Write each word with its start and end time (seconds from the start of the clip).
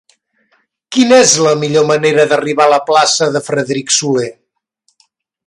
Quina 0.95 1.19
és 1.25 1.33
la 1.47 1.51
millor 1.63 1.85
manera 1.91 2.25
d'arribar 2.33 2.67
a 2.71 2.73
la 2.73 2.81
plaça 2.89 3.29
de 3.37 3.43
Frederic 3.51 3.95
Soler? 3.99 4.33